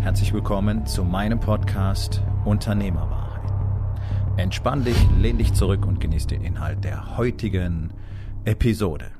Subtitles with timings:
[0.00, 3.52] Herzlich willkommen zu meinem Podcast Unternehmerwahrheit.
[4.38, 7.92] Entspann dich, lehn dich zurück und genieß den Inhalt der heutigen
[8.46, 9.10] Episode.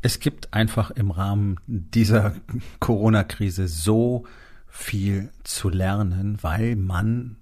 [0.00, 2.36] Es gibt einfach im Rahmen dieser
[2.80, 4.24] Corona-Krise so
[4.66, 7.36] viel zu lernen, weil man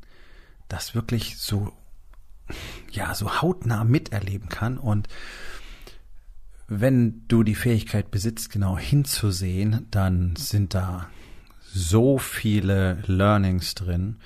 [0.66, 1.72] das wirklich so,
[2.90, 5.06] ja, so hautnah miterleben kann und
[6.70, 11.08] wenn du die Fähigkeit besitzt, genau hinzusehen, dann sind da
[11.72, 14.16] so viele Learnings drin.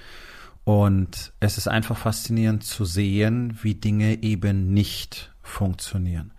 [0.62, 6.32] Und es ist einfach faszinierend zu sehen, wie Dinge eben nicht funktionieren.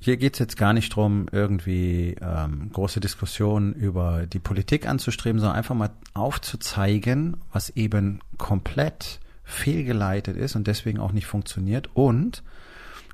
[0.00, 5.40] Hier geht es jetzt gar nicht drum, irgendwie ähm, große Diskussionen über die Politik anzustreben,
[5.40, 12.42] sondern einfach mal aufzuzeigen, was eben komplett fehlgeleitet ist und deswegen auch nicht funktioniert und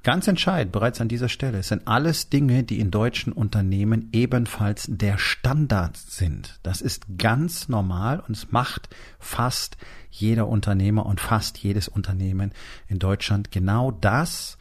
[0.03, 4.87] Ganz entscheidend bereits an dieser Stelle es sind alles Dinge, die in deutschen Unternehmen ebenfalls
[4.89, 6.61] der Standard sind.
[6.63, 8.89] Das ist ganz normal und es macht
[9.19, 9.77] fast
[10.11, 12.53] jeder Unternehmer und fast jedes Unternehmen
[12.87, 14.59] in Deutschland genau das,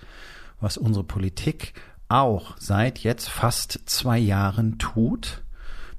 [0.60, 1.74] was unsere Politik
[2.10, 5.44] auch seit jetzt fast zwei Jahren tut,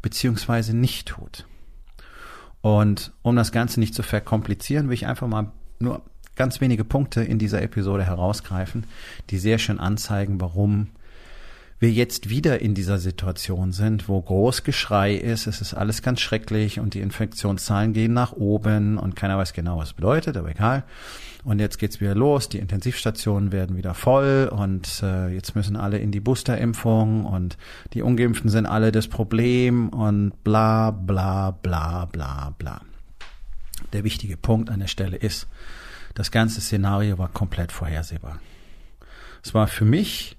[0.02, 1.46] beziehungsweise nicht tut.
[2.60, 6.02] Und um das Ganze nicht zu verkomplizieren, will ich einfach mal nur
[6.38, 8.84] ganz wenige Punkte in dieser Episode herausgreifen,
[9.28, 10.88] die sehr schön anzeigen, warum
[11.80, 16.20] wir jetzt wieder in dieser Situation sind, wo groß Geschrei ist, es ist alles ganz
[16.20, 20.50] schrecklich und die Infektionszahlen gehen nach oben und keiner weiß genau, was es bedeutet, aber
[20.50, 20.84] egal.
[21.44, 25.98] Und jetzt geht's wieder los, die Intensivstationen werden wieder voll und äh, jetzt müssen alle
[25.98, 27.56] in die Boosterimpfung und
[27.94, 32.80] die Ungeimpften sind alle das Problem und bla bla bla bla bla.
[33.92, 35.46] Der wichtige Punkt an der Stelle ist,
[36.18, 38.40] das ganze Szenario war komplett vorhersehbar.
[39.44, 40.36] Es war für mich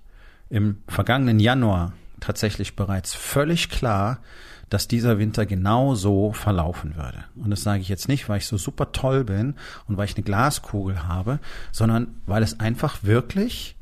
[0.50, 4.20] im vergangenen Januar tatsächlich bereits völlig klar,
[4.68, 7.24] dass dieser Winter genau so verlaufen würde.
[7.38, 9.56] Und das sage ich jetzt nicht, weil ich so super toll bin
[9.88, 11.40] und weil ich eine Glaskugel habe,
[11.72, 13.78] sondern weil es einfach wirklich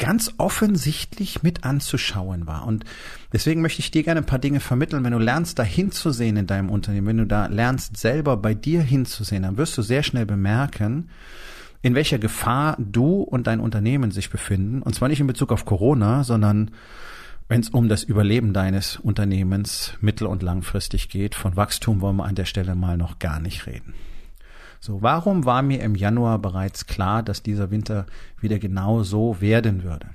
[0.00, 2.66] ganz offensichtlich mit anzuschauen war.
[2.66, 2.84] Und
[3.32, 5.04] deswegen möchte ich dir gerne ein paar Dinge vermitteln.
[5.04, 8.82] Wenn du lernst, da hinzusehen in deinem Unternehmen, wenn du da lernst, selber bei dir
[8.82, 11.10] hinzusehen, dann wirst du sehr schnell bemerken,
[11.82, 14.82] in welcher Gefahr du und dein Unternehmen sich befinden.
[14.82, 16.72] Und zwar nicht in Bezug auf Corona, sondern
[17.48, 21.34] wenn es um das Überleben deines Unternehmens mittel- und langfristig geht.
[21.34, 23.94] Von Wachstum wollen wir an der Stelle mal noch gar nicht reden.
[24.82, 28.06] So, warum war mir im Januar bereits klar, dass dieser Winter
[28.40, 30.06] wieder genau so werden würde?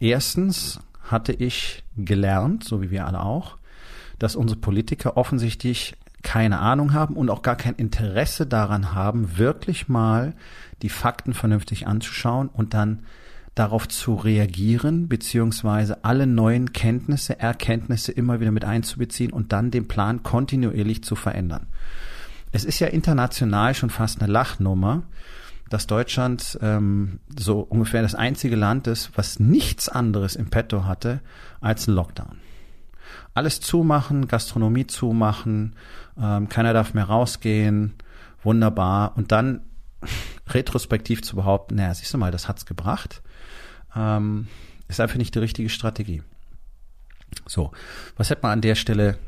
[0.00, 3.58] Erstens hatte ich gelernt, so wie wir alle auch,
[4.18, 9.88] dass unsere Politiker offensichtlich keine Ahnung haben und auch gar kein Interesse daran haben, wirklich
[9.88, 10.34] mal
[10.82, 13.04] die Fakten vernünftig anzuschauen und dann
[13.54, 19.86] darauf zu reagieren, beziehungsweise alle neuen Kenntnisse, Erkenntnisse immer wieder mit einzubeziehen und dann den
[19.86, 21.68] Plan kontinuierlich zu verändern
[22.52, 25.02] es ist ja international schon fast eine Lachnummer,
[25.68, 31.20] dass Deutschland ähm, so ungefähr das einzige Land ist, was nichts anderes im Petto hatte
[31.60, 32.40] als ein Lockdown.
[33.34, 35.76] Alles zumachen, Gastronomie zumachen,
[36.20, 37.94] ähm, keiner darf mehr rausgehen,
[38.42, 39.16] wunderbar.
[39.16, 39.62] Und dann
[40.48, 43.22] retrospektiv zu behaupten, naja, siehst du mal, das hat's gebracht,
[43.94, 44.48] ähm,
[44.88, 46.24] ist einfach nicht die richtige Strategie.
[47.46, 47.70] So,
[48.16, 49.18] was hätte man an der Stelle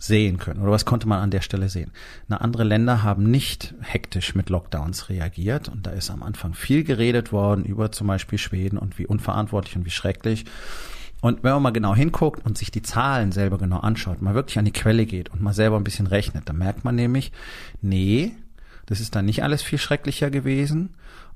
[0.00, 1.92] sehen können oder was konnte man an der Stelle sehen?
[2.26, 6.82] Na, andere Länder haben nicht hektisch mit Lockdowns reagiert und da ist am Anfang viel
[6.82, 10.46] geredet worden über zum Beispiel Schweden und wie unverantwortlich und wie schrecklich.
[11.20, 14.58] Und wenn man mal genau hinguckt und sich die Zahlen selber genau anschaut, mal wirklich
[14.58, 17.30] an die Quelle geht und mal selber ein bisschen rechnet, dann merkt man nämlich,
[17.82, 18.32] nee,
[18.90, 20.90] das ist dann nicht alles viel schrecklicher gewesen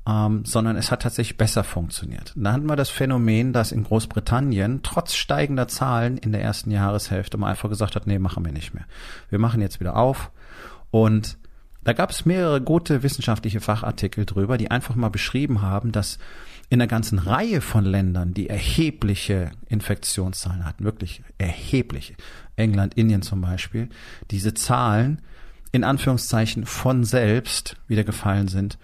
[0.06, 2.32] ähm, sondern es hat tatsächlich besser funktioniert.
[2.36, 7.38] da hatten wir das Phänomen, dass in Großbritannien trotz steigender Zahlen in der ersten Jahreshälfte
[7.38, 8.84] mal einfach gesagt hat, nee, machen wir nicht mehr.
[9.30, 10.30] Wir machen jetzt wieder auf
[10.90, 11.38] und
[11.84, 16.18] da gab es mehrere gute wissenschaftliche Fachartikel drüber, die einfach mal beschrieben haben, dass
[16.70, 22.14] in einer ganzen Reihe von Ländern, die erhebliche Infektionszahlen hatten, wirklich erhebliche,
[22.56, 23.90] England, Indien zum Beispiel,
[24.30, 25.20] diese Zahlen
[25.74, 28.78] in Anführungszeichen von selbst wieder gefallen sind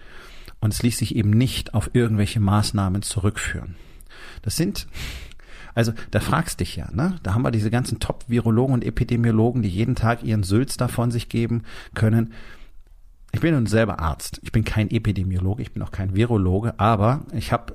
[0.59, 3.75] und es ließ sich eben nicht auf irgendwelche Maßnahmen zurückführen.
[4.41, 4.87] Das sind
[5.73, 7.15] Also da fragst dich ja, ne?
[7.23, 11.29] Da haben wir diese ganzen Top-Virologen und Epidemiologen, die jeden Tag ihren Sülz davon sich
[11.29, 12.33] geben können.
[13.31, 14.41] Ich bin nun selber Arzt.
[14.43, 17.73] Ich bin kein Epidemiologe, ich bin auch kein Virologe, aber ich habe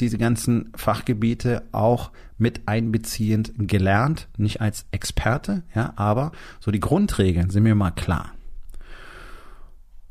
[0.00, 7.50] diese ganzen Fachgebiete auch mit einbeziehend gelernt, nicht als Experte, ja, aber so die Grundregeln
[7.50, 8.32] sind mir mal klar.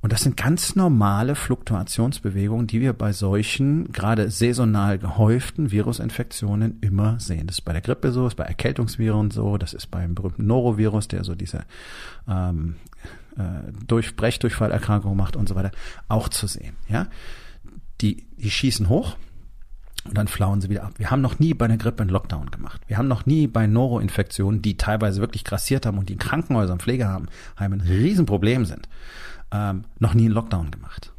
[0.04, 7.22] Und das sind ganz normale Fluktuationsbewegungen, die wir bei solchen gerade saisonal gehäuften Virusinfektionen immer
[7.22, 7.48] sehen.
[7.48, 10.46] Das ist bei der Grippe so, das ist bei Erkältungsviren so, das ist beim berühmten
[10.46, 11.64] Norovirus, der so diese
[12.28, 12.76] ähm,
[13.38, 14.14] äh, durch
[15.16, 15.72] macht und so weiter,
[16.10, 16.76] auch zu sehen.
[16.90, 17.08] Ja,
[18.02, 19.16] die die schießen hoch,
[20.06, 20.94] und dann flauen sie wieder ab.
[20.98, 22.82] Wir haben noch nie bei einer Grippe einen Lockdown gemacht.
[22.88, 26.80] Wir haben noch nie bei Neuroinfektionen, die teilweise wirklich grassiert haben und die in Krankenhäusern
[26.80, 28.90] Pflegeheimen ein Riesenproblem sind,
[29.52, 31.14] ähm, noch nie einen Lockdown gemacht.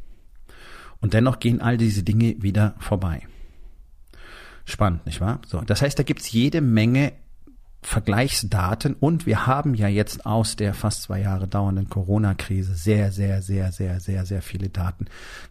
[1.01, 3.27] Und dennoch gehen all diese Dinge wieder vorbei.
[4.65, 5.41] Spannend, nicht wahr?
[5.47, 7.13] So, das heißt, da gibt's jede Menge
[7.85, 13.43] Vergleichsdaten und wir haben ja jetzt aus der fast zwei Jahre dauernden Corona-Krise sehr, sehr,
[13.43, 15.05] sehr, sehr, sehr, sehr viele Daten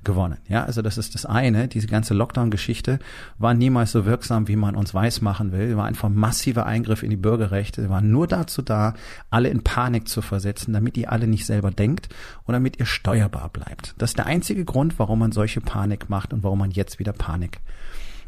[0.03, 0.39] gewonnen.
[0.47, 1.67] Ja, also das ist das eine.
[1.67, 2.97] Diese ganze Lockdown-Geschichte
[3.37, 5.77] war niemals so wirksam, wie man uns weismachen will.
[5.77, 7.87] War einfach ein massiver Eingriff in die Bürgerrechte.
[7.89, 8.95] War nur dazu da,
[9.29, 12.09] alle in Panik zu versetzen, damit ihr alle nicht selber denkt
[12.45, 13.93] und damit ihr steuerbar bleibt.
[13.99, 17.13] Das ist der einzige Grund, warum man solche Panik macht und warum man jetzt wieder
[17.13, 17.59] Panik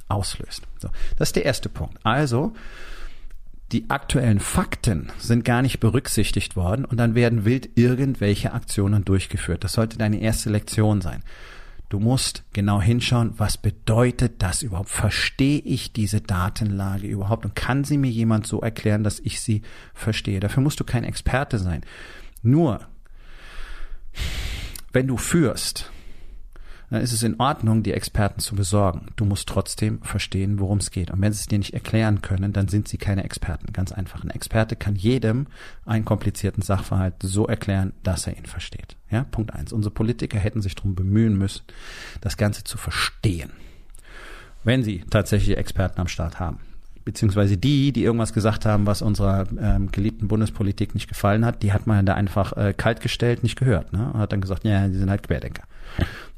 [0.07, 0.61] auslöst.
[0.77, 1.97] So, das ist der erste Punkt.
[2.03, 2.53] Also,
[3.71, 9.63] die aktuellen Fakten sind gar nicht berücksichtigt worden und dann werden wild irgendwelche Aktionen durchgeführt.
[9.63, 11.23] Das sollte deine erste Lektion sein.
[11.89, 14.89] Du musst genau hinschauen, was bedeutet das überhaupt?
[14.89, 17.45] Verstehe ich diese Datenlage überhaupt?
[17.45, 19.61] Und kann sie mir jemand so erklären, dass ich sie
[19.93, 20.39] verstehe?
[20.39, 21.81] Dafür musst du kein Experte sein.
[22.41, 22.81] Nur,
[24.93, 25.91] wenn du führst,
[26.89, 29.07] dann ist es in Ordnung, die Experten zu besorgen.
[29.15, 31.11] Du musst trotzdem verstehen, worum es geht.
[31.11, 33.73] Und wenn sie es dir nicht erklären können, dann sind sie keine Experten.
[33.73, 34.23] Ganz einfach.
[34.23, 35.47] Ein Experte kann jedem
[35.85, 38.97] einen komplizierten Sachverhalt so erklären, dass er ihn versteht.
[39.09, 39.73] Ja, Punkt eins.
[39.73, 41.63] Unsere Politiker hätten sich darum bemühen müssen,
[42.21, 43.51] das Ganze zu verstehen.
[44.63, 46.59] Wenn sie tatsächlich Experten am Start haben
[47.05, 51.71] beziehungsweise die, die irgendwas gesagt haben, was unserer ähm, geliebten Bundespolitik nicht gefallen hat, die
[51.71, 53.93] hat man da einfach äh, kaltgestellt, nicht gehört.
[53.93, 54.11] Ne?
[54.11, 55.63] Und hat dann gesagt, ja, die sind halt Querdenker.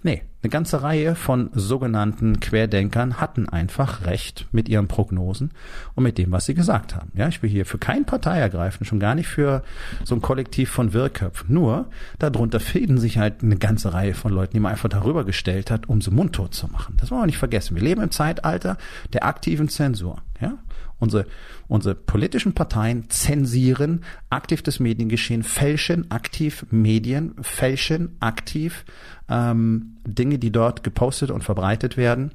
[0.08, 5.52] Nee, eine ganze Reihe von sogenannten Querdenkern hatten einfach recht mit ihren Prognosen
[5.96, 7.12] und mit dem, was sie gesagt haben.
[7.14, 9.64] Ja, ich will hier für keine Partei ergreifen, schon gar nicht für
[10.06, 11.54] so ein Kollektiv von Wirrköpfen.
[11.54, 11.90] Nur,
[12.20, 15.90] darunter finden sich halt eine ganze Reihe von Leuten, die man einfach darüber gestellt hat,
[15.90, 16.96] um sie mundtot zu machen.
[17.02, 17.76] Das wollen wir nicht vergessen.
[17.76, 18.78] Wir leben im Zeitalter
[19.12, 20.22] der aktiven Zensur.
[20.40, 20.54] Ja,
[21.00, 21.28] Unsere,
[21.68, 28.84] unsere politischen Parteien zensieren aktiv das Mediengeschehen, fälschen aktiv Medien, fälschen aktiv
[29.30, 32.32] ähm, Dinge, die dort gepostet und verbreitet werden.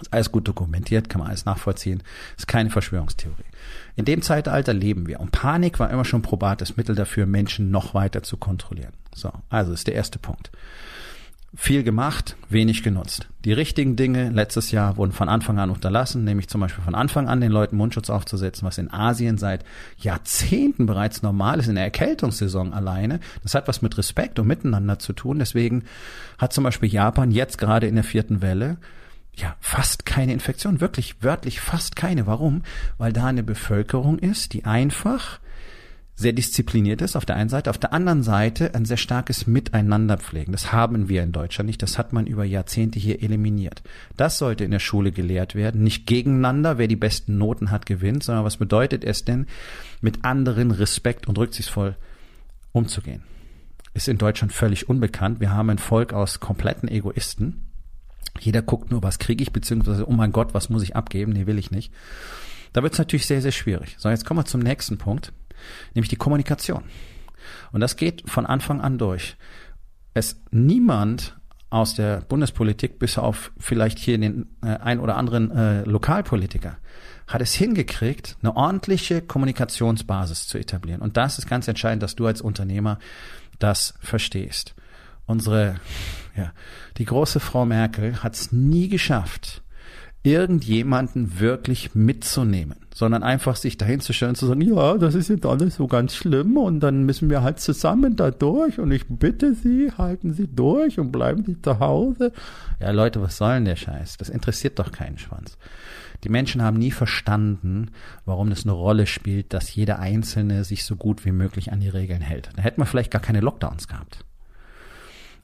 [0.00, 2.02] Ist alles gut dokumentiert, kann man alles nachvollziehen.
[2.36, 3.44] Ist keine Verschwörungstheorie.
[3.96, 5.18] In dem Zeitalter leben wir.
[5.18, 8.92] Und Panik war immer schon probates Mittel dafür, Menschen noch weiter zu kontrollieren.
[9.12, 10.52] So, also ist der erste Punkt
[11.54, 13.28] viel gemacht, wenig genutzt.
[13.44, 17.28] Die richtigen Dinge letztes Jahr wurden von Anfang an unterlassen, nämlich zum Beispiel von Anfang
[17.28, 19.64] an den Leuten Mundschutz aufzusetzen, was in Asien seit
[19.98, 23.18] Jahrzehnten bereits normal ist, in der Erkältungssaison alleine.
[23.42, 25.40] Das hat was mit Respekt und Miteinander zu tun.
[25.40, 25.84] Deswegen
[26.38, 28.78] hat zum Beispiel Japan jetzt gerade in der vierten Welle
[29.34, 32.26] ja, fast keine Infektion, wirklich wörtlich fast keine.
[32.26, 32.62] Warum?
[32.98, 35.40] Weil da eine Bevölkerung ist, die einfach
[36.20, 40.18] sehr diszipliniert ist auf der einen Seite, auf der anderen Seite ein sehr starkes Miteinander
[40.18, 40.52] pflegen.
[40.52, 43.82] Das haben wir in Deutschland nicht, das hat man über Jahrzehnte hier eliminiert.
[44.18, 48.22] Das sollte in der Schule gelehrt werden, nicht gegeneinander, wer die besten Noten hat, gewinnt,
[48.22, 49.46] sondern was bedeutet es denn,
[50.02, 51.96] mit anderen respekt und rücksichtsvoll
[52.72, 53.22] umzugehen.
[53.94, 55.40] Ist in Deutschland völlig unbekannt.
[55.40, 57.64] Wir haben ein Volk aus kompletten Egoisten.
[58.38, 61.32] Jeder guckt nur, was kriege ich, beziehungsweise, oh mein Gott, was muss ich abgeben?
[61.32, 61.92] Nee, will ich nicht.
[62.74, 63.96] Da wird es natürlich sehr, sehr schwierig.
[63.98, 65.32] So, jetzt kommen wir zum nächsten Punkt
[65.94, 66.84] nämlich die Kommunikation.
[67.72, 69.36] Und das geht von Anfang an durch.
[70.14, 71.36] Es niemand
[71.70, 76.76] aus der Bundespolitik, bis auf vielleicht hier den äh, ein oder anderen äh, Lokalpolitiker,
[77.28, 81.00] hat es hingekriegt, eine ordentliche Kommunikationsbasis zu etablieren.
[81.00, 82.98] Und das ist ganz entscheidend, dass du als Unternehmer
[83.60, 84.74] das verstehst.
[85.26, 85.76] Unsere,
[86.36, 86.52] ja,
[86.96, 89.62] die große Frau Merkel hat es nie geschafft,
[90.22, 95.76] irgendjemanden wirklich mitzunehmen, sondern einfach sich dahinzustellen und zu sagen, ja, das ist jetzt alles
[95.76, 99.90] so ganz schlimm und dann müssen wir halt zusammen da durch und ich bitte Sie,
[99.96, 102.32] halten Sie durch und bleiben Sie zu Hause.
[102.80, 104.18] Ja, Leute, was soll denn der Scheiß?
[104.18, 105.56] Das interessiert doch keinen Schwanz.
[106.24, 107.92] Die Menschen haben nie verstanden,
[108.26, 111.88] warum es eine Rolle spielt, dass jeder Einzelne sich so gut wie möglich an die
[111.88, 112.50] Regeln hält.
[112.56, 114.22] Da hätten wir vielleicht gar keine Lockdowns gehabt.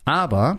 [0.04, 0.58] Aber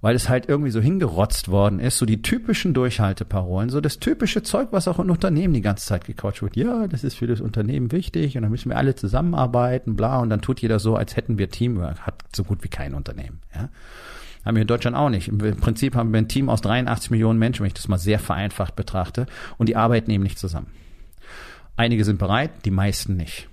[0.00, 4.42] weil es halt irgendwie so hingerotzt worden ist, so die typischen Durchhalteparolen, so das typische
[4.42, 6.56] Zeug, was auch in Unternehmen die ganze Zeit gecoucht wird.
[6.56, 10.30] Ja, das ist für das Unternehmen wichtig und dann müssen wir alle zusammenarbeiten, bla, und
[10.30, 12.00] dann tut jeder so, als hätten wir Teamwork.
[12.00, 13.68] Hat so gut wie kein Unternehmen, ja.
[14.44, 15.28] Haben wir in Deutschland auch nicht.
[15.28, 18.20] Im Prinzip haben wir ein Team aus 83 Millionen Menschen, wenn ich das mal sehr
[18.20, 19.26] vereinfacht betrachte,
[19.58, 20.68] und die arbeiten eben nicht zusammen.
[21.76, 23.48] Einige sind bereit, die meisten nicht.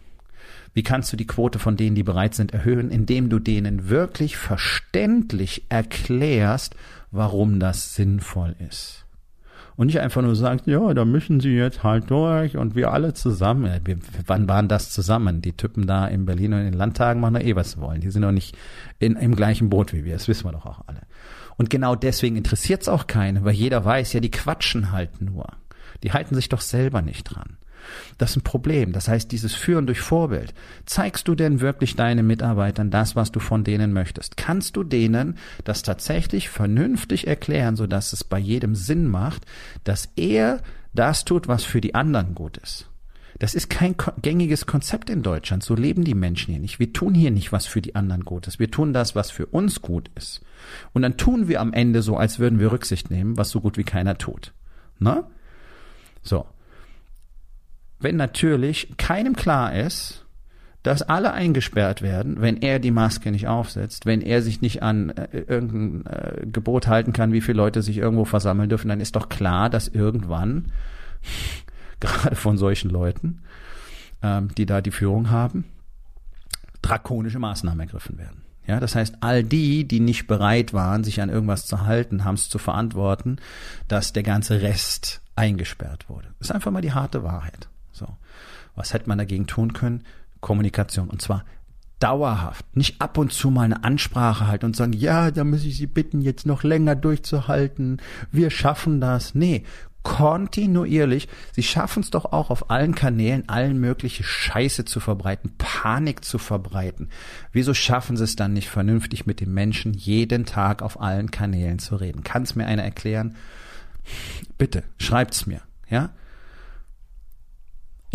[0.76, 4.36] Wie kannst du die Quote von denen, die bereit sind, erhöhen, indem du denen wirklich
[4.36, 6.76] verständlich erklärst,
[7.12, 9.06] warum das sinnvoll ist?
[9.78, 13.14] Und nicht einfach nur sagst, ja, da mischen sie jetzt halt durch und wir alle
[13.14, 13.66] zusammen.
[13.66, 15.42] Ja, wir, wann waren das zusammen?
[15.42, 18.02] Die Typen da in Berlin und in den Landtagen machen da eh was sie wollen.
[18.02, 18.58] Die sind doch nicht
[19.00, 20.14] in, im gleichen Boot wie wir.
[20.14, 21.02] Das wissen wir doch auch alle.
[21.56, 25.48] Und genau deswegen interessiert es auch keine, weil jeder weiß, ja, die quatschen halt nur.
[26.04, 27.58] Die halten sich doch selber nicht dran.
[28.18, 28.92] Das ist ein Problem.
[28.92, 30.54] Das heißt, dieses Führen durch Vorbild.
[30.86, 34.38] Zeigst du denn wirklich deinen Mitarbeitern das, was du von denen möchtest?
[34.38, 39.46] Kannst du denen das tatsächlich vernünftig erklären, sodass es bei jedem Sinn macht,
[39.84, 40.62] dass er
[40.94, 42.90] das tut, was für die anderen gut ist?
[43.38, 45.62] Das ist kein gängiges Konzept in Deutschland.
[45.62, 46.80] So leben die Menschen hier nicht.
[46.80, 48.60] Wir tun hier nicht, was für die anderen gut ist.
[48.60, 50.42] Wir tun das, was für uns gut ist.
[50.94, 53.78] Und dann tun wir am Ende so, als würden wir Rücksicht nehmen, was so gut
[53.78, 54.54] wie keiner tut.
[55.00, 55.30] Na?
[56.24, 56.46] So
[58.00, 60.26] wenn natürlich keinem klar ist,
[60.86, 65.10] dass alle eingesperrt werden, wenn er die Maske nicht aufsetzt, wenn er sich nicht an
[65.10, 69.16] äh, irgendein äh, Gebot halten kann, wie viele Leute sich irgendwo versammeln dürfen, dann ist
[69.16, 70.72] doch klar, dass irgendwann,
[72.00, 73.42] gerade von solchen Leuten,
[74.22, 75.66] ähm, die da die Führung haben,
[76.84, 78.44] drakonische Maßnahmen ergriffen werden.
[78.68, 82.36] Ja, das heißt, all die, die nicht bereit waren, sich an irgendwas zu halten, haben
[82.36, 83.38] es zu verantworten,
[83.88, 86.28] dass der ganze Rest eingesperrt wurde.
[86.38, 87.70] Das ist einfach mal die harte Wahrheit.
[87.96, 88.08] So.
[88.76, 90.04] Was hätte man dagegen tun können?
[90.42, 91.10] Kommunikation.
[91.10, 91.46] Und zwar
[92.00, 92.66] dauerhaft.
[92.76, 95.88] Nicht ab und zu mal eine Ansprache halten und sagen, ja, da muss ich Sie
[95.88, 98.02] bitten, jetzt noch länger durchzuhalten.
[98.32, 99.34] Wir schaffen das.
[99.34, 99.64] Nee,
[100.04, 101.30] kontinuierlich.
[101.54, 106.38] Sie schaffen es doch auch auf allen Kanälen, allen mögliche Scheiße zu verbreiten, Panik zu
[106.38, 107.10] verbreiten.
[107.54, 111.80] Wieso schaffen Sie es dann nicht vernünftig mit den Menschen jeden Tag auf allen Kanälen
[111.80, 112.24] zu reden?
[112.24, 113.36] Kann es mir einer erklären?
[114.58, 116.12] Bitte, schreibt's mir, ja?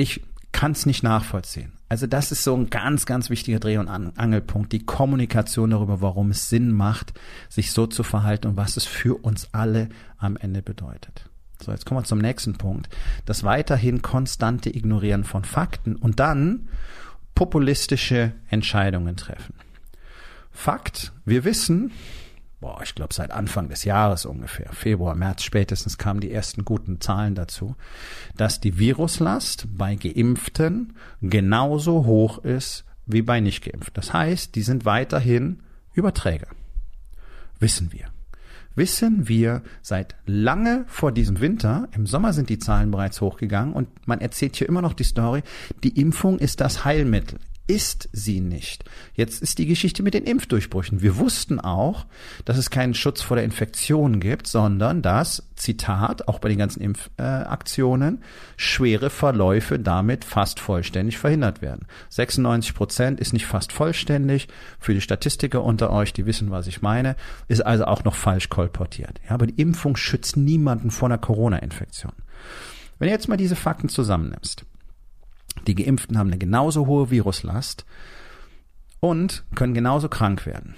[0.00, 1.72] Ich kann es nicht nachvollziehen.
[1.90, 6.30] Also das ist so ein ganz, ganz wichtiger Dreh- und Angelpunkt, die Kommunikation darüber, warum
[6.30, 7.12] es Sinn macht,
[7.50, 11.28] sich so zu verhalten und was es für uns alle am Ende bedeutet.
[11.62, 12.88] So, jetzt kommen wir zum nächsten Punkt.
[13.26, 16.70] Das weiterhin konstante Ignorieren von Fakten und dann
[17.34, 19.54] populistische Entscheidungen treffen.
[20.50, 21.92] Fakt, wir wissen,
[22.60, 27.00] boah, ich glaube seit Anfang des Jahres ungefähr, Februar, März spätestens kamen die ersten guten
[27.00, 27.74] Zahlen dazu,
[28.36, 33.96] dass die Viruslast bei Geimpften genauso hoch ist wie bei nicht geimpft.
[33.96, 35.60] Das heißt, die sind weiterhin
[35.94, 36.48] Überträger.
[37.58, 38.06] Wissen wir.
[38.76, 43.88] Wissen wir seit lange vor diesem Winter, im Sommer sind die Zahlen bereits hochgegangen und
[44.06, 45.42] man erzählt hier immer noch die Story,
[45.82, 47.38] die Impfung ist das Heilmittel
[47.70, 48.82] ist sie nicht.
[49.14, 51.02] Jetzt ist die Geschichte mit den Impfdurchbrüchen.
[51.02, 52.04] Wir wussten auch,
[52.44, 56.80] dass es keinen Schutz vor der Infektion gibt, sondern dass, Zitat, auch bei den ganzen
[56.80, 58.24] Impfaktionen, äh,
[58.56, 61.86] schwere Verläufe damit fast vollständig verhindert werden.
[62.08, 64.48] 96 Prozent ist nicht fast vollständig.
[64.80, 67.14] Für die Statistiker unter euch, die wissen, was ich meine,
[67.46, 69.20] ist also auch noch falsch kolportiert.
[69.28, 72.14] Ja, aber die Impfung schützt niemanden vor einer Corona-Infektion.
[72.98, 74.64] Wenn du jetzt mal diese Fakten zusammennimmst,
[75.66, 77.84] die Geimpften haben eine genauso hohe Viruslast
[79.00, 80.74] und können genauso krank werden.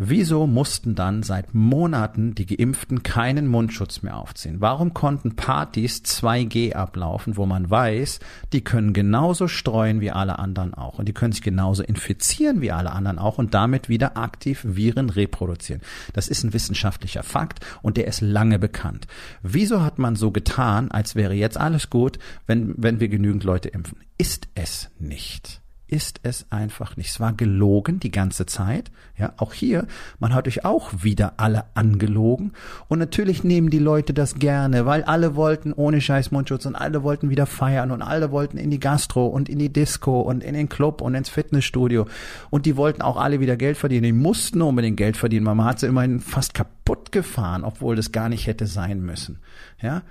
[0.00, 4.60] Wieso mussten dann seit Monaten die Geimpften keinen Mundschutz mehr aufziehen?
[4.60, 8.20] Warum konnten Partys 2G ablaufen, wo man weiß,
[8.52, 12.70] die können genauso streuen wie alle anderen auch und die können sich genauso infizieren wie
[12.70, 15.82] alle anderen auch und damit wieder aktiv Viren reproduzieren?
[16.12, 19.08] Das ist ein wissenschaftlicher Fakt und der ist lange bekannt.
[19.42, 23.68] Wieso hat man so getan, als wäre jetzt alles gut, wenn, wenn wir genügend Leute
[23.68, 23.98] impfen?
[24.16, 27.10] Ist es nicht ist es einfach nicht.
[27.10, 28.90] Es war gelogen die ganze Zeit.
[29.16, 29.86] Ja, auch hier,
[30.20, 32.52] man hat euch auch wieder alle angelogen.
[32.88, 37.02] Und natürlich nehmen die Leute das gerne, weil alle wollten ohne Scheiß Mundschutz und alle
[37.02, 40.54] wollten wieder feiern und alle wollten in die Gastro und in die Disco und in
[40.54, 42.06] den Club und ins Fitnessstudio.
[42.50, 44.04] Und die wollten auch alle wieder Geld verdienen.
[44.04, 48.28] Die mussten unbedingt Geld verdienen, man hat sie immerhin fast kaputt gefahren, obwohl das gar
[48.28, 49.38] nicht hätte sein müssen.
[49.80, 50.02] Ja.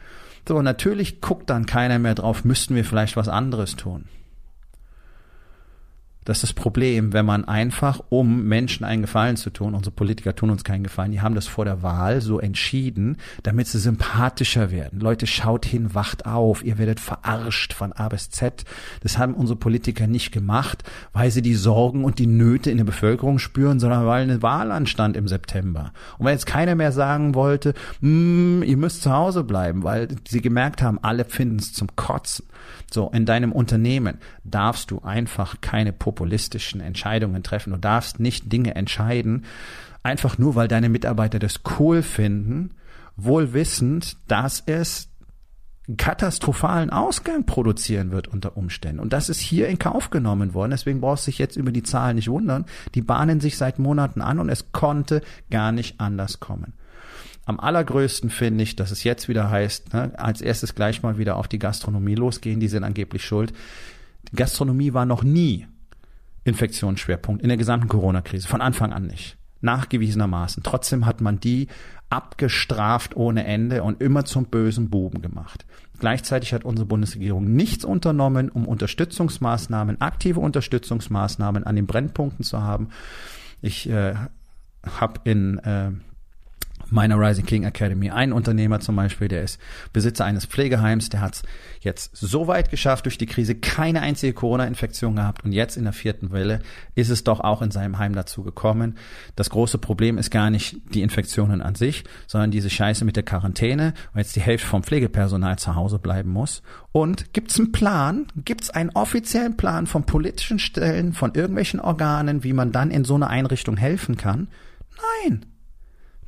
[0.48, 4.06] So, natürlich guckt dann keiner mehr drauf, müssten wir vielleicht was anderes tun.
[6.28, 10.36] Das ist das Problem, wenn man einfach, um Menschen einen Gefallen zu tun, unsere Politiker
[10.36, 14.70] tun uns keinen Gefallen, die haben das vor der Wahl so entschieden, damit sie sympathischer
[14.70, 15.00] werden.
[15.00, 18.66] Leute, schaut hin, wacht auf, ihr werdet verarscht von A bis Z.
[19.04, 22.84] Das haben unsere Politiker nicht gemacht, weil sie die Sorgen und die Nöte in der
[22.84, 25.94] Bevölkerung spüren, sondern weil eine Wahl anstand im September.
[26.18, 30.42] Und wenn jetzt keiner mehr sagen wollte, mm, ihr müsst zu Hause bleiben, weil sie
[30.42, 32.48] gemerkt haben, alle finden es zum Kotzen.
[32.92, 37.72] So, in deinem Unternehmen darfst du einfach keine populistischen Entscheidungen treffen.
[37.72, 39.46] Du darfst nicht Dinge entscheiden,
[40.02, 42.72] einfach nur, weil deine Mitarbeiter das cool finden,
[43.16, 45.10] wohl wissend, dass es
[45.96, 49.00] katastrophalen Ausgang produzieren wird unter Umständen.
[49.00, 50.72] Und das ist hier in Kauf genommen worden.
[50.72, 52.66] Deswegen brauchst du dich jetzt über die Zahlen nicht wundern.
[52.96, 55.22] Die bahnen sich seit Monaten an und es konnte
[55.52, 56.74] gar nicht anders kommen.
[57.46, 61.38] Am allergrößten finde ich, dass es jetzt wieder heißt, ne, als erstes gleich mal wieder
[61.38, 63.54] auf die Gastronomie losgehen, die sind angeblich schuld.
[64.32, 65.68] Die Gastronomie war noch nie
[66.48, 69.38] Infektionsschwerpunkt in der gesamten Corona-Krise, von Anfang an nicht.
[69.62, 70.64] Nachgewiesenermaßen.
[70.64, 71.68] Trotzdem hat man die
[72.10, 75.66] abgestraft ohne Ende und immer zum bösen Buben gemacht.
[76.00, 82.90] Gleichzeitig hat unsere Bundesregierung nichts unternommen, um Unterstützungsmaßnahmen, aktive Unterstützungsmaßnahmen an den Brennpunkten zu haben.
[83.62, 84.14] Ich äh,
[85.00, 85.92] habe in äh,
[86.90, 88.10] meiner Rising King Academy.
[88.10, 89.60] Ein Unternehmer zum Beispiel, der ist
[89.94, 91.44] Besitzer eines Pflegeheims, der hat es
[91.82, 95.94] jetzt so weit geschafft durch die Krise, keine einzige Corona-Infektion gehabt und jetzt in der
[95.94, 96.60] vierten Welle
[96.96, 98.98] ist es doch auch in seinem Heim dazu gekommen.
[99.36, 103.24] Das große Problem ist gar nicht die Infektionen an sich, sondern diese Scheiße mit der
[103.24, 106.62] Quarantäne, weil jetzt die Hälfte vom Pflegepersonal zu Hause bleiben muss.
[106.92, 108.28] Und gibt's einen Plan?
[108.36, 113.16] Gibt's einen offiziellen Plan von politischen Stellen, von irgendwelchen Organen, wie man dann in so
[113.16, 114.48] einer Einrichtung helfen kann?
[115.24, 115.46] Nein.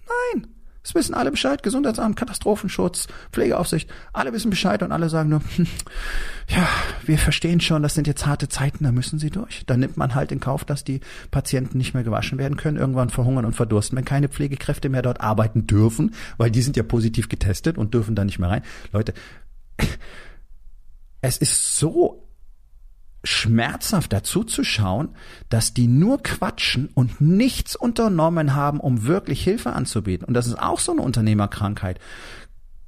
[0.09, 0.47] Nein.
[0.81, 1.61] Es wissen alle Bescheid.
[1.61, 3.89] Gesundheitsamt, Katastrophenschutz, Pflegeaufsicht.
[4.13, 5.67] Alle wissen Bescheid und alle sagen nur, hm,
[6.47, 6.67] ja,
[7.05, 9.63] wir verstehen schon, das sind jetzt harte Zeiten, da müssen sie durch.
[9.67, 11.01] Da nimmt man halt in Kauf, dass die
[11.31, 15.21] Patienten nicht mehr gewaschen werden können, irgendwann verhungern und verdursten, wenn keine Pflegekräfte mehr dort
[15.21, 18.63] arbeiten dürfen, weil die sind ja positiv getestet und dürfen da nicht mehr rein.
[18.93, 19.13] Leute,
[21.21, 22.28] es ist so
[23.23, 25.09] schmerzhaft dazu zu schauen,
[25.49, 30.25] dass die nur quatschen und nichts unternommen haben, um wirklich Hilfe anzubieten.
[30.25, 31.99] Und das ist auch so eine Unternehmerkrankheit.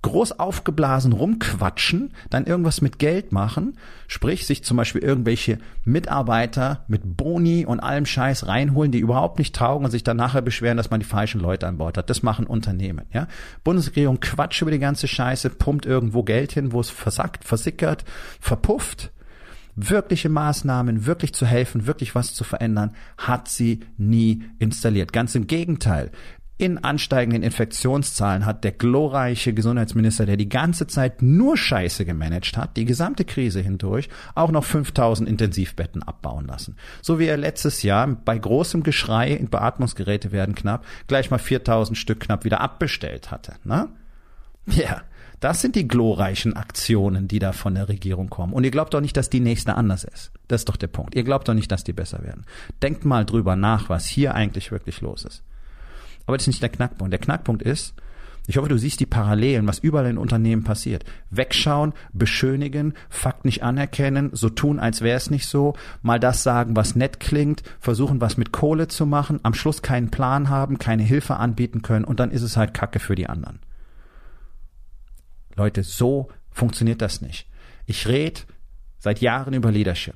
[0.03, 7.17] Groß aufgeblasen rumquatschen, dann irgendwas mit Geld machen, sprich sich zum Beispiel irgendwelche Mitarbeiter mit
[7.17, 10.89] Boni und allem Scheiß reinholen, die überhaupt nicht taugen und sich dann nachher beschweren, dass
[10.89, 12.09] man die falschen Leute an Bord hat.
[12.09, 13.05] Das machen Unternehmen.
[13.13, 13.27] Ja?
[13.63, 18.03] Bundesregierung quatscht über die ganze Scheiße, pumpt irgendwo Geld hin, wo es versackt, versickert,
[18.39, 19.11] verpufft
[19.75, 25.13] wirkliche Maßnahmen, wirklich zu helfen, wirklich was zu verändern, hat sie nie installiert.
[25.13, 26.11] Ganz im Gegenteil.
[26.61, 32.77] In ansteigenden Infektionszahlen hat der glorreiche Gesundheitsminister, der die ganze Zeit nur Scheiße gemanagt hat,
[32.77, 36.75] die gesamte Krise hindurch, auch noch 5000 Intensivbetten abbauen lassen.
[37.01, 42.19] So wie er letztes Jahr bei großem Geschrei, Beatmungsgeräte werden knapp, gleich mal 4000 Stück
[42.19, 43.55] knapp wieder abbestellt hatte.
[43.63, 43.89] Ne?
[44.67, 45.01] Ja,
[45.41, 48.53] das sind die glorreichen Aktionen, die da von der Regierung kommen.
[48.53, 50.31] Und ihr glaubt doch nicht, dass die nächste anders ist.
[50.47, 51.15] Das ist doch der Punkt.
[51.15, 52.45] Ihr glaubt doch nicht, dass die besser werden.
[52.83, 55.43] Denkt mal drüber nach, was hier eigentlich wirklich los ist.
[56.27, 57.11] Aber das ist nicht der Knackpunkt.
[57.11, 57.95] Der Knackpunkt ist,
[58.45, 61.05] ich hoffe, du siehst die Parallelen, was überall in Unternehmen passiert.
[61.31, 65.73] Wegschauen, beschönigen, Fakt nicht anerkennen, so tun, als wäre es nicht so,
[66.03, 70.11] mal das sagen, was nett klingt, versuchen, was mit Kohle zu machen, am Schluss keinen
[70.11, 73.59] Plan haben, keine Hilfe anbieten können und dann ist es halt Kacke für die anderen.
[75.61, 77.47] Leute, so funktioniert das nicht.
[77.85, 78.41] Ich rede
[78.97, 80.15] seit Jahren über Leadership,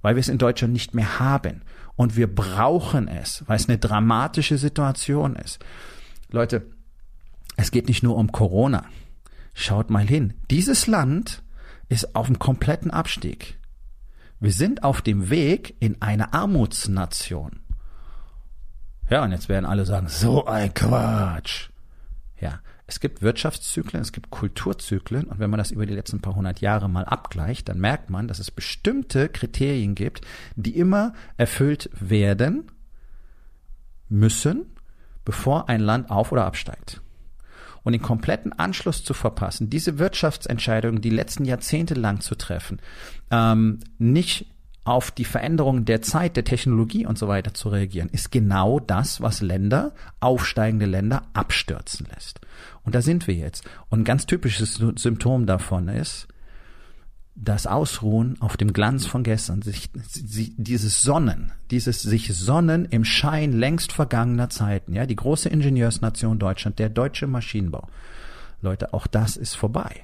[0.00, 1.60] weil wir es in Deutschland nicht mehr haben.
[1.94, 5.62] Und wir brauchen es, weil es eine dramatische Situation ist.
[6.30, 6.70] Leute,
[7.56, 8.86] es geht nicht nur um Corona.
[9.52, 10.32] Schaut mal hin.
[10.50, 11.42] Dieses Land
[11.90, 13.58] ist auf dem kompletten Abstieg.
[14.40, 17.60] Wir sind auf dem Weg in eine Armutsnation.
[19.10, 21.68] Ja, und jetzt werden alle sagen, so ein Quatsch.
[22.40, 22.60] Ja,
[22.92, 26.60] es gibt Wirtschaftszyklen, es gibt Kulturzyklen und wenn man das über die letzten paar hundert
[26.60, 30.26] Jahre mal abgleicht, dann merkt man, dass es bestimmte Kriterien gibt,
[30.56, 32.70] die immer erfüllt werden
[34.10, 34.66] müssen,
[35.24, 37.00] bevor ein Land auf oder absteigt.
[37.82, 42.78] Und den kompletten Anschluss zu verpassen, diese Wirtschaftsentscheidungen die letzten Jahrzehnte lang zu treffen,
[43.30, 44.51] ähm, nicht
[44.84, 49.20] auf die Veränderungen der Zeit, der Technologie und so weiter zu reagieren, ist genau das,
[49.20, 52.40] was Länder, aufsteigende Länder abstürzen lässt.
[52.84, 53.64] Und da sind wir jetzt.
[53.90, 56.26] Und ein ganz typisches Symptom davon ist,
[57.34, 63.52] das Ausruhen auf dem Glanz von gestern, sich, dieses Sonnen, dieses sich Sonnen im Schein
[63.52, 67.88] längst vergangener Zeiten, ja, die große Ingenieursnation Deutschland, der deutsche Maschinenbau.
[68.60, 70.02] Leute, auch das ist vorbei.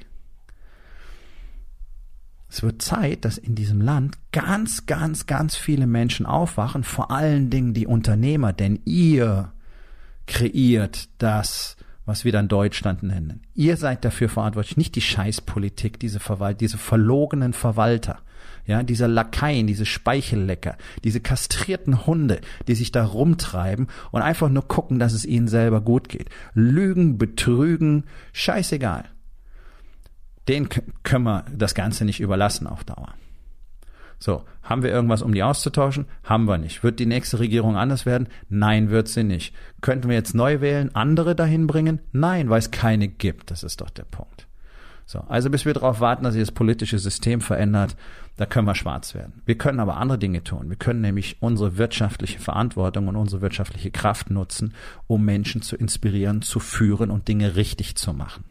[2.50, 7.50] Es wird Zeit, dass in diesem Land ganz, ganz, ganz viele Menschen aufwachen, vor allen
[7.50, 9.52] Dingen die Unternehmer, denn ihr
[10.26, 13.42] kreiert das, was wir dann Deutschland nennen.
[13.54, 18.20] Ihr seid dafür verantwortlich, nicht die Scheißpolitik, diese Verwalt, diese verlogenen Verwalter,
[18.64, 24.66] ja, diese Lakaien, diese Speichellecker, diese kastrierten Hunde, die sich da rumtreiben und einfach nur
[24.66, 26.30] gucken, dass es ihnen selber gut geht.
[26.54, 29.04] Lügen, betrügen, scheißegal
[30.48, 30.68] den
[31.02, 33.14] können wir das Ganze nicht überlassen auf Dauer.
[34.18, 36.06] So, haben wir irgendwas, um die auszutauschen?
[36.24, 36.82] Haben wir nicht.
[36.82, 38.28] Wird die nächste Regierung anders werden?
[38.48, 39.54] Nein, wird sie nicht.
[39.80, 42.00] Könnten wir jetzt neu wählen, andere dahin bringen?
[42.10, 43.52] Nein, weil es keine gibt.
[43.52, 44.48] Das ist doch der Punkt.
[45.06, 47.96] So, also bis wir darauf warten, dass sich das politische System verändert,
[48.36, 49.40] da können wir schwarz werden.
[49.46, 50.68] Wir können aber andere Dinge tun.
[50.68, 54.74] Wir können nämlich unsere wirtschaftliche Verantwortung und unsere wirtschaftliche Kraft nutzen,
[55.06, 58.44] um Menschen zu inspirieren, zu führen und Dinge richtig zu machen.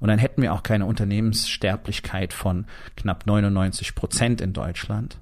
[0.00, 5.18] Und dann hätten wir auch keine Unternehmenssterblichkeit von knapp 99 Prozent in Deutschland.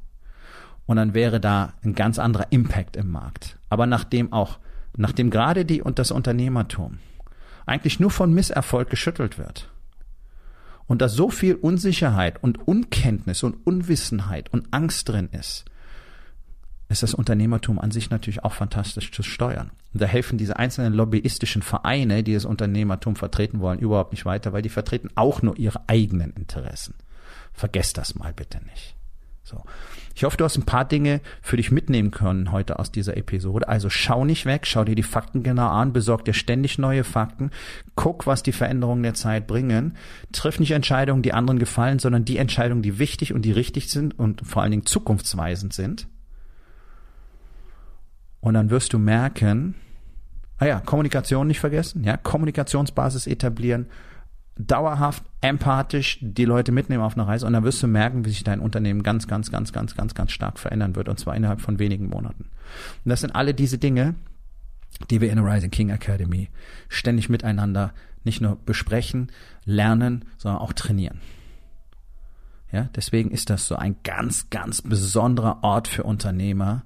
[0.87, 3.59] Und dann wäre da ein ganz anderer Impact im Markt.
[3.69, 4.59] Aber nachdem auch,
[4.97, 6.99] nachdem gerade die und das Unternehmertum
[7.67, 9.69] eigentlich nur von Misserfolg geschüttelt wird
[10.87, 15.65] und da so viel Unsicherheit und Unkenntnis und Unwissenheit und Angst drin ist,
[16.89, 19.71] ist das Unternehmertum an sich natürlich auch fantastisch zu steuern.
[19.93, 24.53] Und da helfen diese einzelnen lobbyistischen Vereine, die das Unternehmertum vertreten wollen, überhaupt nicht weiter,
[24.53, 26.95] weil die vertreten auch nur ihre eigenen Interessen.
[27.53, 28.95] Vergesst das mal bitte nicht.
[29.43, 29.63] So.
[30.17, 33.69] Ich hoffe, du hast ein paar Dinge für dich mitnehmen können heute aus dieser Episode.
[33.69, 37.51] Also schau nicht weg, schau dir die Fakten genau an, besorg dir ständig neue Fakten,
[37.95, 39.97] guck, was die Veränderungen der Zeit bringen.
[40.33, 44.19] Triff nicht Entscheidungen, die anderen gefallen, sondern die Entscheidungen, die wichtig und die richtig sind
[44.19, 46.09] und vor allen Dingen zukunftsweisend sind.
[48.47, 49.75] Und dann wirst du merken,
[50.59, 53.87] ah ja, Kommunikation nicht vergessen, ja, Kommunikationsbasis etablieren,
[54.57, 58.45] dauerhaft, empathisch die Leute mitnehmen auf eine Reise und dann wirst du merken, wie sich
[58.45, 61.81] dein Unternehmen ganz, ganz, ganz, ganz, ganz, ganz stark verändern wird und zwar innerhalb von
[61.81, 62.45] wenigen Monaten.
[63.05, 64.15] Und das sind alle diese Dinge,
[65.11, 66.49] die wir in der Rising King Academy
[66.89, 69.33] ständig miteinander nicht nur besprechen,
[69.65, 71.19] lernen, sondern auch trainieren.
[72.71, 76.85] Ja, deswegen ist das so ein ganz, ganz besonderer Ort für Unternehmer,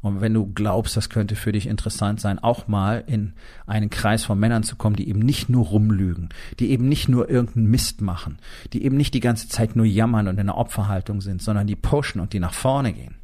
[0.00, 3.32] und wenn du glaubst, das könnte für dich interessant sein, auch mal in
[3.66, 6.28] einen Kreis von Männern zu kommen, die eben nicht nur rumlügen,
[6.58, 8.38] die eben nicht nur irgendeinen Mist machen,
[8.72, 11.76] die eben nicht die ganze Zeit nur jammern und in einer Opferhaltung sind, sondern die
[11.76, 13.16] pushen und die nach vorne gehen,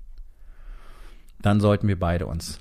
[1.41, 2.61] dann sollten wir beide uns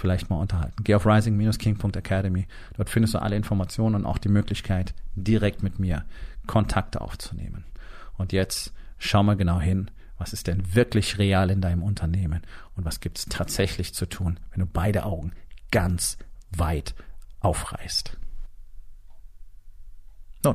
[0.00, 0.82] vielleicht mal unterhalten.
[0.82, 2.46] Geh auf rising-king.academy.
[2.76, 6.04] Dort findest du alle Informationen und auch die Möglichkeit, direkt mit mir
[6.46, 7.64] Kontakt aufzunehmen.
[8.16, 12.42] Und jetzt schau mal genau hin, was ist denn wirklich real in deinem Unternehmen
[12.80, 15.32] und was gibt es tatsächlich zu tun, wenn du beide Augen
[15.70, 16.16] ganz
[16.50, 16.94] weit
[17.40, 18.16] aufreißt.
[20.42, 20.54] Nun,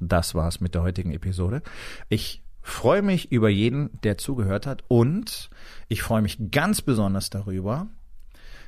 [0.00, 1.62] das war's mit der heutigen Episode.
[2.08, 5.50] Ich freue mich über jeden, der zugehört hat und
[5.88, 7.86] ich freue mich ganz besonders darüber,